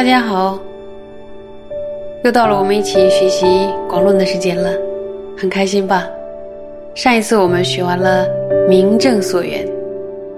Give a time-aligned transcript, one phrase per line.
[0.00, 0.58] 大家好，
[2.24, 4.72] 又到了我们一起学习广论的时间了，
[5.36, 6.08] 很开心吧？
[6.94, 8.26] 上一次我们学完了
[8.66, 9.62] 明正所缘，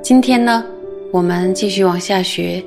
[0.02, 0.66] 今天呢，
[1.12, 2.60] 我们继续往下学，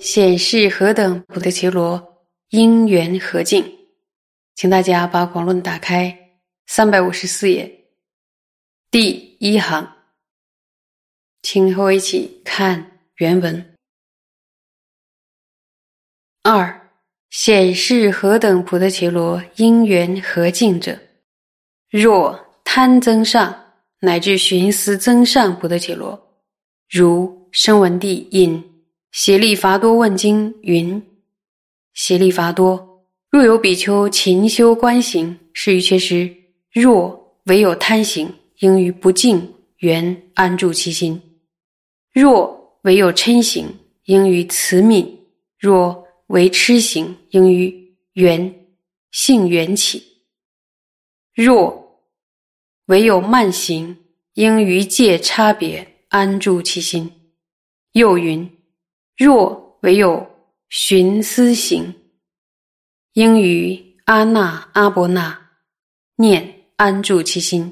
[0.00, 2.02] 显示何等普德伽罗
[2.50, 3.64] 因缘何境，
[4.56, 6.12] 请大家把广论打开，
[6.66, 7.72] 三百五十四页，
[8.90, 9.88] 第一行，
[11.42, 12.84] 请和我一起看
[13.18, 13.71] 原文。
[16.44, 16.90] 二
[17.30, 20.98] 显示何等普特伽罗因缘何境者？
[21.88, 23.54] 若贪增上
[24.00, 26.20] 乃至寻思增上菩提伽罗，
[26.90, 28.60] 如声闻地引
[29.12, 31.00] 协利伐多问经云：
[31.94, 36.28] 协利伐多，若有比丘勤修观行，是于缺失；
[36.72, 41.20] 若唯有贪行，应于不净缘安住其心；
[42.12, 43.66] 若唯有嗔行，
[44.06, 45.06] 应于慈悯；
[45.60, 46.01] 若
[46.32, 48.66] 为痴行，应于缘
[49.10, 50.00] 性缘起；
[51.34, 52.00] 若
[52.86, 53.94] 唯有慢行，
[54.32, 57.34] 应于界差别安住其心。
[57.92, 58.50] 又云：
[59.14, 60.26] 若唯有
[60.70, 61.94] 寻思行，
[63.12, 65.50] 应于阿那阿伯那
[66.16, 67.70] 念安住其心。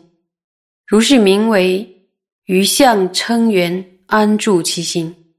[0.86, 2.11] 如是名为
[2.44, 5.34] 于相称缘安住其心。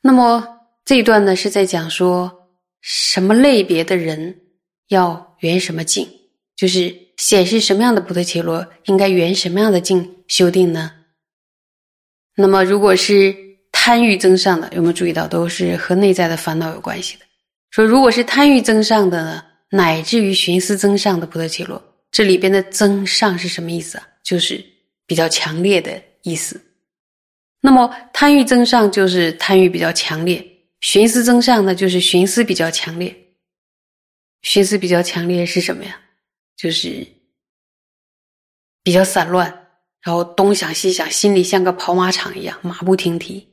[0.00, 0.55] 那么。
[0.86, 2.48] 这一段呢是在讲说
[2.80, 4.34] 什么类别的人
[4.88, 6.08] 要圆什么境，
[6.56, 10.92] 就是显示什么样的菩提伽罗应该圆什么样的境修定呢？
[12.36, 13.34] 那么如果是
[13.72, 17.24] 贪欲增上的，有没有注意到都是和内在的烦恼有关系的？
[17.70, 24.06] 说如果是贪欲增上的呢，乃至于寻思增上的菩提伽罗，这里边的增上是什么意思啊？
[24.22, 24.64] 就是
[25.04, 26.60] 比较强烈的意思。
[27.60, 30.46] 那么贪欲增上就是贪欲比较强烈。
[30.80, 33.14] 寻思增上呢，就是寻思比较强烈。
[34.42, 36.00] 寻思比较强烈是什么呀？
[36.56, 37.06] 就是
[38.82, 39.68] 比较散乱，
[40.00, 43.48] 然后东想西想，心里像个跑马场一样，马不停蹄。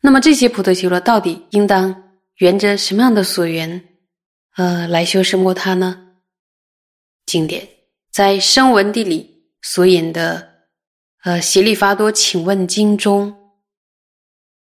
[0.00, 3.88] 那么这些普特修罗到底应当沿着什么样的所缘，
[4.56, 6.14] 呃，来修生摩他呢？
[7.26, 7.68] 经典
[8.10, 10.66] 在声闻地里所引的，
[11.22, 13.39] 呃，邪利发多请问经中。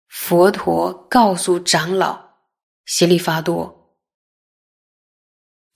[0.10, 2.32] 佛陀告诉长老
[2.84, 3.96] 邪利发多，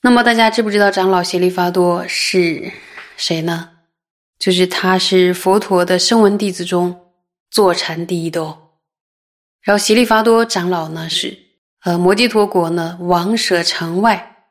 [0.02, 2.74] 那么大家知不知道长老邪利发多是
[3.16, 3.70] 谁呢？
[4.40, 7.14] 就是他是佛陀的声闻弟子中
[7.52, 8.72] 坐禅第一的哦。
[9.62, 11.38] 然后邪利发多长老呢是
[11.84, 14.48] 呃摩揭陀国呢王舍城外，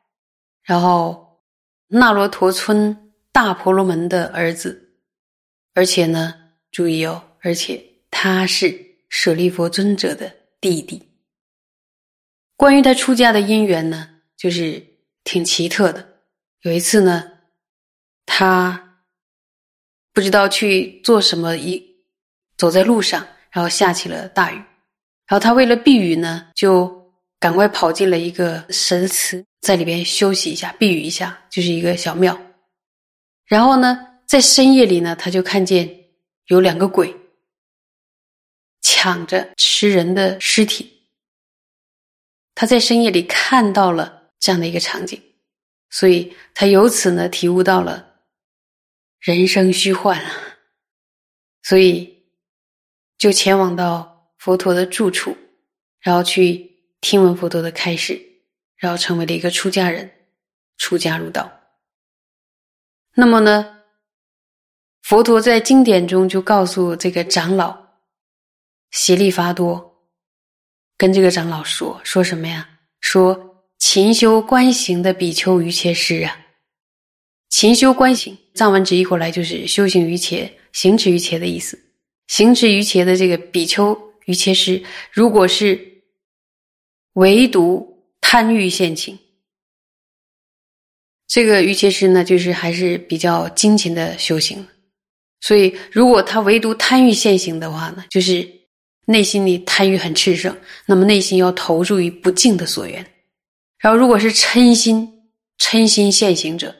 [0.62, 1.43] 然后
[1.88, 4.94] 那罗陀村大婆罗门的儿子，
[5.75, 6.34] 而且呢
[6.70, 8.92] 注意哦，而且他是。
[9.12, 11.11] 舍利佛尊者的弟弟。
[12.56, 14.09] 关于他出家的因缘呢，
[14.39, 14.83] 就是
[15.23, 16.23] 挺奇特的。
[16.62, 17.31] 有一次呢，
[18.25, 19.05] 他
[20.15, 21.84] 不知道去做什么，一
[22.56, 24.56] 走在路上，然后下起了大雨，
[25.27, 32.41] 然后他为了避雨呢，就赶快跑进了一个神祠，在里边休息一下，避雨一下，就是一个小庙。
[33.44, 35.87] 然后呢，在深夜里呢，他就看见
[36.47, 37.15] 有两个鬼。
[38.82, 41.04] 抢着吃人的尸体，
[42.54, 45.22] 他在深夜里看到了这样的一个场景，
[45.88, 48.16] 所以他由此呢体悟到了
[49.20, 50.59] 人生虚幻啊，
[51.62, 52.25] 所以
[53.16, 55.37] 就前往到佛陀的住处，
[56.00, 56.70] 然后去
[57.00, 58.20] 听闻佛陀的开示，
[58.76, 60.10] 然后成为了一个出家人，
[60.76, 61.60] 出家入道。
[63.14, 63.84] 那么呢，
[65.03, 67.81] 佛陀在经典中就告诉这个长老。
[68.93, 70.07] 邪力发多，
[70.97, 72.69] 跟这个长老说说什么呀？
[73.00, 76.39] 说勤修观行的比丘于切师啊，
[77.49, 81.77] 勤修观行，藏文直译过来就是修行于切、行持于切的意思。
[82.29, 86.05] 行持于切的这个比丘于切师，如果是
[87.15, 89.19] 唯独贪欲现情，
[91.27, 94.69] 这个于切师呢，就是还是比较精勤的修行。
[95.41, 98.62] 所以，如果他唯独贪欲现行的话呢，就是。
[99.06, 100.56] 内心里贪欲很炽盛，
[100.87, 103.04] 那么内心要投注于不净的所缘。
[103.78, 105.12] 然后，如果是嗔心、
[105.58, 106.75] 嗔心现行者，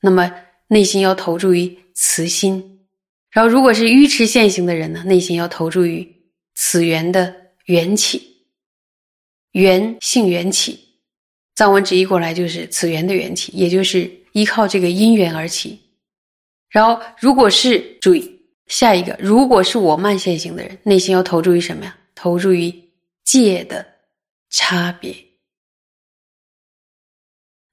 [0.00, 0.32] 那么
[0.68, 2.86] 内心要投注于慈心。
[3.30, 6.08] 然后，如果是愚痴现行的人呢，内心要投注于
[6.54, 7.34] 此缘的
[7.66, 8.22] 缘起，
[9.52, 10.80] 缘性缘起。
[11.54, 15.78] 藏文直译过来就是此缘的缘起，也就是依靠这个因缘而起。
[16.70, 18.39] 然后，如果是注意。
[18.70, 21.98] 下一个，如果是我慢现行的人，内心要投注于什么呀？
[22.14, 22.72] 投注于
[23.24, 23.84] 界的
[24.48, 25.12] 差别。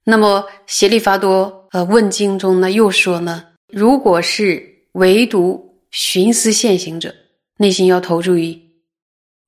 [0.02, 7.14] 那么协利法多呃问经中呢又说呢，如果是唯独寻思现行者，
[7.58, 8.60] 内心要投注于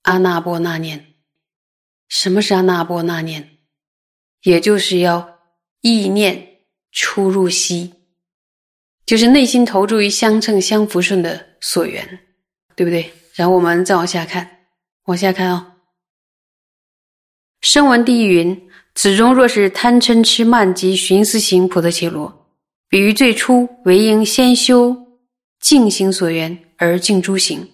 [0.02, 1.14] 阿那波那念。
[2.08, 3.58] 什么是阿那波那念？
[4.43, 5.41] 也就是要
[5.81, 6.61] 意念
[6.93, 7.93] 出入息，
[9.11, 12.21] 就是内心投注于相称相福顺的所缘，
[12.77, 13.12] 对不对？
[13.35, 14.49] 然后我们再往下看，
[15.07, 15.75] 往下看啊。
[17.61, 22.55] 声闻地云：此中若是贪嗔痴慢及寻思行菩提伽罗，
[22.89, 24.97] 比于最初唯应先修
[25.59, 27.69] 净行所缘而净诸行，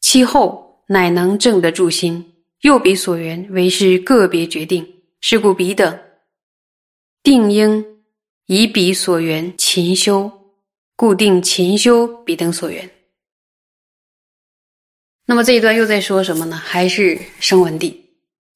[0.00, 2.34] 其后乃能正得住心。
[2.62, 4.84] 又彼所缘为是个别决定，
[5.20, 5.96] 是故彼等
[7.22, 7.93] 定应
[8.46, 10.30] 以彼所缘勤修，
[10.96, 12.90] 固定勤修彼等所缘。
[15.26, 16.56] 那么这一段又在说什么呢？
[16.56, 18.04] 还是声闻地，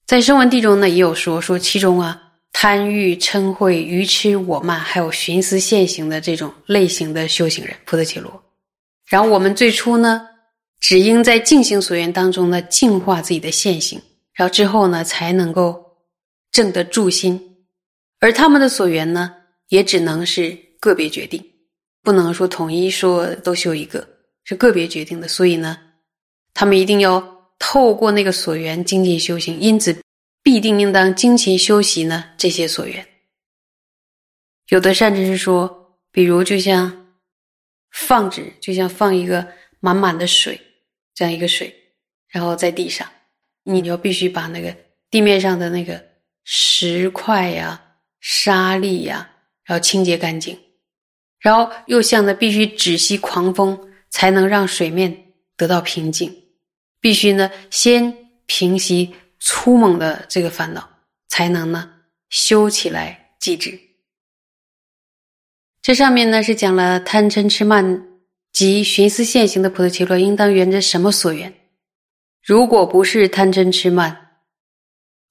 [0.07, 8.43] 在声闻地中呢，也有说说其中啊，贪欲嗔恚愚痴我慢，还有寻思现行的这种类型的修行人菩提伽罗。
[9.07, 10.29] 然后我们最初呢，
[10.81, 13.99] 只应在净行所缘当中呢，净化自己的现行，
[14.35, 15.83] 然后之后呢，才能够
[16.53, 17.57] 正得住心。
[18.21, 19.35] 而他们的所缘呢，
[19.69, 21.45] 也只能是个别决定，
[22.03, 24.07] 不能说统一说都修一个，
[24.45, 25.29] 是个别决定的。
[25.29, 25.79] 所以呢。
[26.55, 29.97] 他们一定要透过那个所缘精进修行，因此
[30.43, 33.07] 必定应当精勤修习呢这些所缘。
[34.71, 37.15] 有的善知识说，比如就像
[37.93, 39.47] 放纸，就像放一个
[39.79, 40.61] 满满的水，
[41.15, 41.73] 这样一个水，
[42.27, 43.09] 然后在地上，
[43.63, 44.77] 你要必须把那个
[45.11, 46.05] 地面上的那个
[46.43, 47.81] 石块呀、
[48.19, 49.31] 沙粒呀，
[49.75, 50.59] 后清洁干净，
[51.41, 53.79] 然后又像呢必须止息狂风，
[54.11, 56.35] 才能让水面得到平静。
[57.01, 58.13] 必须呢，先
[58.47, 60.89] 平息粗猛的这个烦恼，
[61.29, 61.91] 才能呢
[62.29, 63.79] 修起来即止。
[65.81, 68.09] 这上面呢是讲了贪嗔痴慢
[68.53, 71.55] 及寻思现行的菩提伽罗，应当缘着什么所缘？
[72.43, 74.41] 如果不是贪嗔痴慢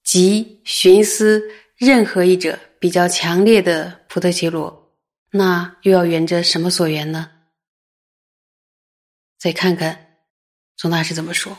[0.04, 1.42] 及寻思
[1.76, 4.96] 任何一者比较强烈的菩提伽罗，
[5.30, 7.30] 那又要缘着什么所缘呢？
[9.38, 10.06] 再看看。
[10.76, 11.56] 宗大师怎么说？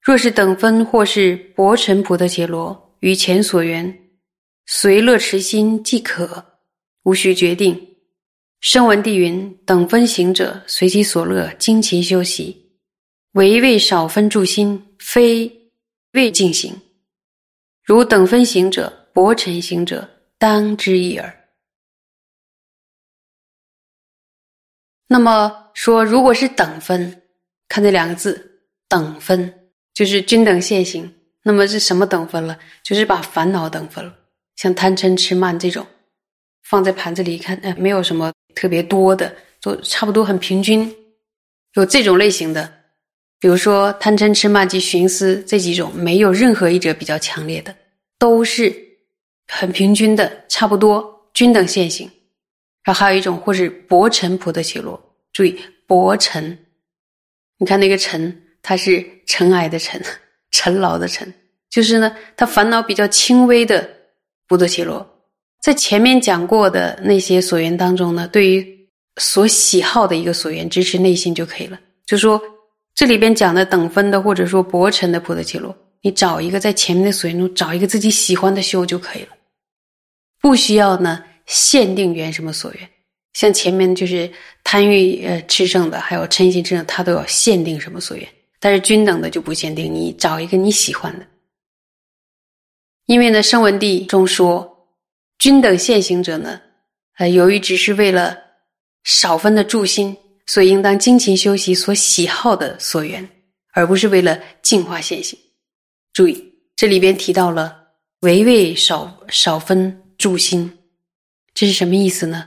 [0.00, 4.10] 若是等分或是薄尘菩提伽罗于前所缘，
[4.66, 6.60] 随乐持心即可，
[7.02, 7.96] 无需决定。
[8.60, 12.78] 声闻地云：等分行者随其所乐精勤修习，
[13.32, 15.70] 唯为少分助心，非
[16.12, 16.78] 未进行。
[17.84, 20.08] 如等分行者、薄尘行者，
[20.38, 21.48] 当知一耳。
[25.06, 25.58] 那么。
[25.72, 27.22] 说，如果是等分，
[27.66, 31.10] 看这两个字，等分就是均等现行。
[31.42, 32.58] 那么是什么等分了？
[32.82, 34.14] 就是把烦恼等分了。
[34.56, 35.86] 像贪嗔痴慢这种，
[36.64, 40.94] 放在盘子里一看，哎，没有什么特别多的，都差不多很平均。
[41.74, 42.70] 有这种类型的，
[43.38, 47.74] 比如说贪嗔痴慢及寻思这几种，没有任何一者比较强烈的，
[48.18, 48.89] 都是
[49.50, 52.08] 很平均的，差不多均等线型。
[52.84, 54.98] 然后还有一种，或是薄尘菩提伽罗。
[55.32, 56.58] 注意薄尘，
[57.58, 60.02] 你看那个尘，它是尘埃的尘，
[60.50, 61.32] 尘劳的尘，
[61.70, 63.88] 就是呢，他烦恼比较轻微的
[64.48, 65.06] 不得其罗。
[65.60, 68.88] 在前面讲过的那些所缘当中呢，对于
[69.18, 71.78] 所喜好的一个所缘，支持内心就可以了。
[72.06, 72.40] 就说
[72.94, 79.28] 这里边讲的等分的，或者说薄尘的菩提伽罗，你找一个在前面的所缘中找一个自己喜欢的修就可以了，
[80.40, 82.90] 不需要呢限定缘什么所缘。
[83.32, 84.30] 像前面就是
[84.64, 88.28] 贪欲呃炽盛的，还有嗔心炽盛，它都要限定什么所缘，
[88.58, 91.26] 但是均等的就不限定，你找一个你喜欢的。
[93.06, 94.88] 因为呢，声闻地中说，
[95.38, 96.60] 均等现行者呢，
[97.18, 98.36] 呃，由于只是为了
[99.04, 100.16] 少分的助心，
[100.46, 103.26] 所以应当精勤修习所喜好的所缘，
[103.72, 105.38] 而不是为了净化现行。
[106.12, 107.76] 注意，这里边提到了
[108.20, 110.70] 唯为少少分助心，
[111.54, 112.46] 这是什么意思呢？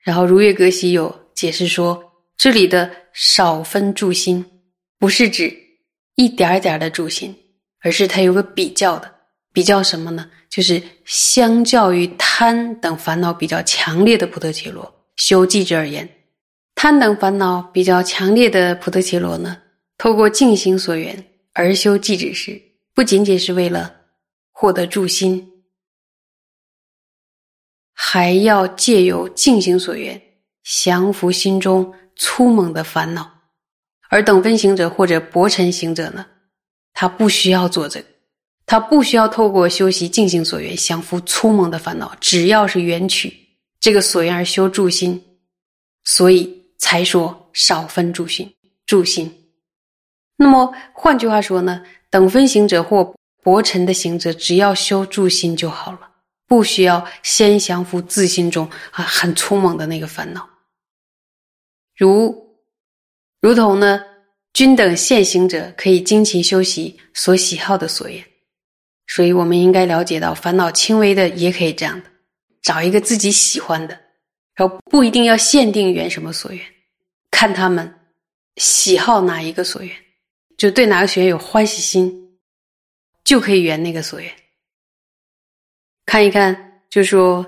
[0.00, 2.02] 然后如月阁西有解释说，
[2.34, 4.42] 这里的少分助心，
[4.98, 5.54] 不是指
[6.14, 7.36] 一点点的助心，
[7.82, 9.14] 而是它有个比较的，
[9.52, 10.30] 比较什么呢？
[10.48, 16.08] 就是相较于贪等烦恼比较强烈的菩提伽罗修寂止而言，
[16.74, 19.58] 贪等烦恼比较强烈的菩提伽罗呢，
[19.98, 22.58] 透过静心所缘而修寂止时，
[22.94, 23.94] 不仅仅是为了
[24.52, 25.46] 获得助心。
[27.92, 30.20] 还要借由静行所缘
[30.62, 33.30] 降服心中粗猛的烦恼，
[34.08, 36.26] 而等分行者或者薄尘行者呢，
[36.92, 38.06] 他不需要做这个，
[38.66, 43.34] 他不需要透过修习静行所缘降服粗猛的烦恼，只要是缘取
[43.80, 45.22] 这个所缘而修助心，
[46.04, 48.52] 所以才说少分助心
[48.86, 49.32] 助心。
[50.36, 56.00] 那么换句话说呢，等分行者或薄尘的行者，只要修助心就好了，
[56.52, 60.46] 不需要先降服自心中啊很粗猛的那个烦恼。
[61.96, 62.58] 如
[63.40, 64.04] 如同呢，
[64.52, 68.22] 均等现行者可以精勤修习所喜好的所缘，
[69.06, 72.10] 所以我们应该了解到，烦恼轻微的也可以这样的，
[72.60, 73.98] 找一个自己喜欢的，
[74.54, 76.62] 然后不一定要限定缘什么所缘，
[77.30, 77.90] 看他们
[78.56, 79.96] 喜好哪一个所缘。
[80.58, 82.12] 就对哪个学员有欢喜心，
[83.24, 84.30] 就可以圆那个所愿。
[86.12, 87.42] 看一看，就说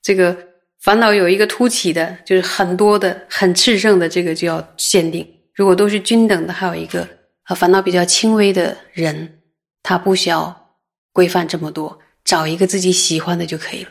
[0.00, 0.38] 这个
[0.78, 5.28] 烦恼有一个凸起的，就是很多的、很炽盛的，这个就要限定。
[5.52, 7.08] 如果都是均等的，还有一个
[7.48, 9.42] 呃烦恼比较轻微的人，
[9.82, 10.76] 他不需要
[11.12, 13.90] 规范这么多，找一个自己喜欢的就可以了。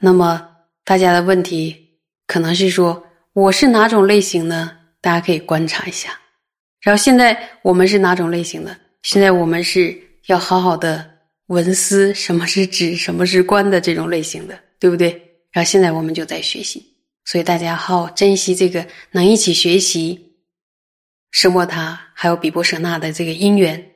[0.00, 4.78] 那么大家的问题可能是说，我是哪种类型呢？
[5.00, 6.10] 大家可以观察一下，
[6.80, 8.76] 然后现在我们是哪种类型的？
[9.04, 11.08] 现在我们是要好好的
[11.46, 15.10] 文思什么是指，什么是观的这种类型的，对不对？
[15.50, 16.82] 然后现在我们就在学习，
[17.24, 20.36] 所以大家好好珍惜这个能一起学习
[21.30, 23.94] 圣莫他还有比波舍那的这个因缘，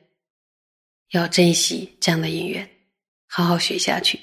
[1.11, 2.69] 要珍惜这样的因缘，
[3.27, 4.19] 好好学下去。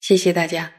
[0.00, 0.77] 谢谢大家。